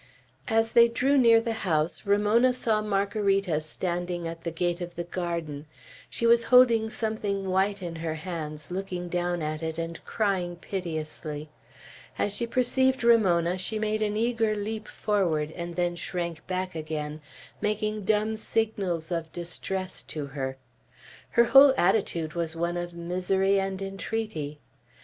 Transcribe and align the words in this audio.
As 0.47 0.71
they 0.71 0.87
drew 0.87 1.15
near 1.15 1.39
the 1.39 1.53
house, 1.61 2.07
Ramona 2.07 2.53
saw 2.53 2.81
Margarita 2.81 3.61
standing 3.61 4.27
at 4.27 4.43
the 4.43 4.49
gate 4.49 4.81
of 4.81 4.95
the 4.95 5.03
garden. 5.03 5.67
She 6.09 6.25
was 6.25 6.45
holding 6.45 6.89
something 6.89 7.47
white 7.51 7.83
in 7.83 7.97
her 7.97 8.15
hands, 8.15 8.71
looking 8.71 9.09
down 9.09 9.43
at 9.43 9.61
it, 9.61 9.77
and 9.77 10.03
crying 10.03 10.55
piteously. 10.55 11.51
As 12.17 12.33
she 12.33 12.47
perceived 12.47 13.03
Ramona, 13.03 13.59
she 13.59 13.77
made 13.77 14.01
an 14.01 14.17
eager 14.17 14.55
leap 14.55 14.87
forward, 14.87 15.51
and 15.51 15.75
then 15.75 15.95
shrank 15.95 16.47
back 16.47 16.73
again, 16.73 17.21
making 17.61 18.03
dumb 18.05 18.37
signals 18.37 19.11
of 19.11 19.31
distress 19.31 20.01
to 20.01 20.25
her. 20.33 20.57
Her 21.37 21.43
whole 21.43 21.75
attitude 21.77 22.33
was 22.33 22.55
one 22.55 22.75
of 22.75 22.95
misery 22.95 23.59
and 23.59 23.79
entreaty. 23.79 24.61